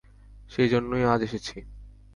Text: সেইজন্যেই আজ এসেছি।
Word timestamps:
সেইজন্যেই 0.49 1.05
আজ 1.05 1.21
এসেছি। 1.23 1.57